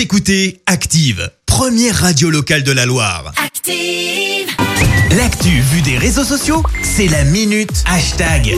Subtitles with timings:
[0.00, 3.34] Vous écoutez Active, première radio locale de la Loire.
[3.36, 4.48] Active.
[5.18, 8.54] L'actu vue des réseaux sociaux, c'est la minute hashtag.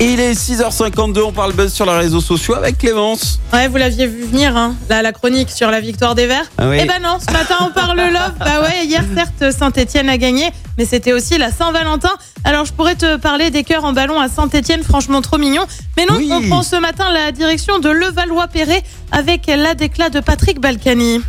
[0.00, 3.40] Il est 6h52, on parle buzz sur les réseaux sociaux avec Clémence.
[3.52, 6.50] Ouais, vous l'aviez vu venir, hein, là, la chronique sur la victoire des Verts.
[6.56, 6.78] Ah oui.
[6.80, 8.32] Eh ben non, ce matin on parle love.
[8.38, 12.12] Bah ouais, hier certes Saint-Etienne a gagné, mais c'était aussi la Saint-Valentin.
[12.46, 15.62] Alors je pourrais te parler des cœurs en ballon à Saint-Etienne, franchement trop mignon.
[15.96, 16.30] Mais non, Oui.
[16.32, 21.20] on prend ce matin la direction de Levallois-Perret avec la déclat de Patrick Balkany.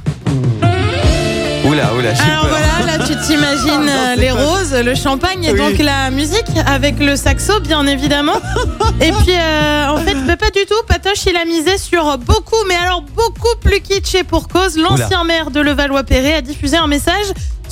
[1.65, 2.50] Oula, oula, Alors peur.
[2.50, 5.57] voilà, là tu t'imagines les roses, le champagne et Oui.
[5.57, 8.39] donc la musique avec le saxo bien évidemment.
[9.02, 12.55] Et puis euh, en fait bah, pas du tout, Patoche il a misé sur beaucoup
[12.69, 14.77] mais alors beaucoup plus kitsché pour cause.
[14.77, 17.25] L'ancien maire de Levallois-Perret a diffusé un message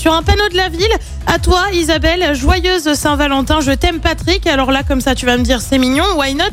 [0.05, 0.85] sur un panneau de la ville.
[1.25, 4.45] À toi Isabelle, joyeuse Saint-Valentin, je t'aime Patrick.
[4.45, 6.43] Alors là comme ça tu vas me dire c'est mignon, why not?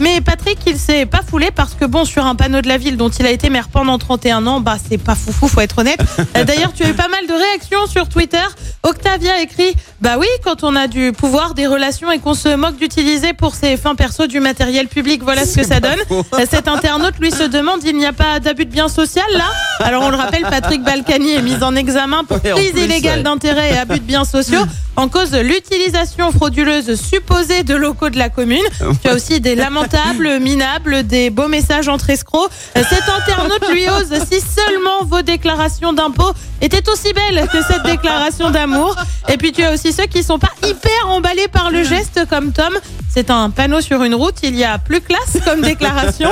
[0.00, 2.96] Mais Patrick, il s'est pas foulé parce que bon, sur un panneau de la ville
[2.96, 6.00] dont il a été maire pendant 31 ans, bah c'est pas foufou, faut être honnête.
[6.46, 8.42] D'ailleurs, tu as eu pas mal de réactions sur Twitter.
[8.82, 12.76] Octavia écrit, bah oui, quand on a du pouvoir, des relations et qu'on se moque
[12.76, 15.98] d'utiliser pour ses fins perso du matériel public, voilà ce que ça donne.
[16.08, 16.24] faux.
[16.34, 19.44] Euh, Cet internaute lui se demande, il n'y a pas d'abus de bien social là?
[19.78, 23.18] Alors on le rappelle, Patrick Balkany est mis en examen pour Ouais, prise plus, illégale
[23.18, 23.22] ouais.
[23.22, 24.62] d'intérêt et abus de biens sociaux
[24.96, 28.58] en cause de l'utilisation frauduleuse supposée de locaux de la commune.
[29.02, 32.50] Tu as aussi des lamentables, minables, des beaux messages entre escrocs.
[32.76, 37.84] Euh, Cet internaute lui ose si seulement vos déclarations d'impôts étaient aussi belles que cette
[37.84, 38.96] déclaration d'amour.
[39.28, 42.52] Et puis tu as aussi ceux qui sont pas hyper emballés par le geste comme
[42.52, 42.72] Tom.
[43.08, 46.30] C'est un panneau sur une route, il y a plus classe comme déclaration.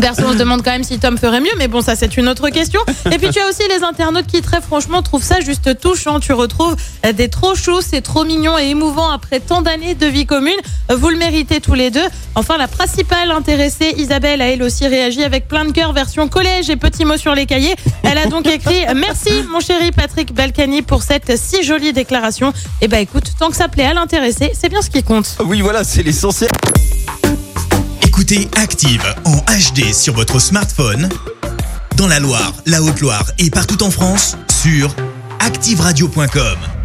[0.00, 2.28] Perso, on se demande quand même si Tom ferait mieux, mais bon, ça c'est une
[2.28, 2.80] autre question.
[3.12, 6.18] Et puis tu as aussi les internautes qui très franchement trouvent ça juste touchant.
[6.18, 6.76] Tu retrouves
[7.14, 10.56] des trop choux, c'est trop mignon et émouvant après tant d'années de vie commune.
[10.88, 12.06] Vous le méritez tous les deux.
[12.34, 16.70] Enfin, la principale intéressée, Isabelle, a elle aussi réagi avec plein de cœur version collège
[16.70, 17.74] et petits mots sur les cahiers.
[18.12, 22.52] Elle a donc écrit Merci mon chéri Patrick Balkany pour cette si jolie déclaration.
[22.82, 25.38] Et bah écoute, tant que ça plaît à l'intéressé, c'est bien ce qui compte.
[25.46, 26.50] Oui, voilà, c'est l'essentiel.
[28.02, 31.08] Écoutez Active en HD sur votre smartphone,
[31.96, 34.94] dans la Loire, la Haute-Loire et partout en France, sur
[35.40, 36.81] activeradio.com.